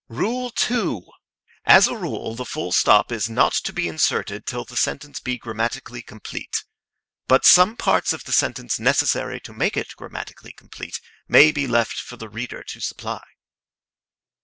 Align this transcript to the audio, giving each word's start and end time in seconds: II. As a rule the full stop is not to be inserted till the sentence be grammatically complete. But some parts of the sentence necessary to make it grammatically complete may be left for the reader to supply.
II. 0.09 1.01
As 1.63 1.85
a 1.87 1.95
rule 1.95 2.33
the 2.33 2.43
full 2.43 2.71
stop 2.71 3.11
is 3.11 3.29
not 3.29 3.53
to 3.53 3.71
be 3.71 3.87
inserted 3.87 4.47
till 4.47 4.65
the 4.65 4.75
sentence 4.75 5.19
be 5.19 5.37
grammatically 5.37 6.01
complete. 6.01 6.63
But 7.27 7.45
some 7.45 7.77
parts 7.77 8.11
of 8.11 8.23
the 8.23 8.31
sentence 8.33 8.79
necessary 8.79 9.39
to 9.41 9.53
make 9.53 9.77
it 9.77 9.95
grammatically 9.95 10.53
complete 10.53 10.99
may 11.27 11.51
be 11.51 11.67
left 11.67 11.97
for 11.97 12.17
the 12.17 12.29
reader 12.29 12.63
to 12.63 12.79
supply. 12.79 13.21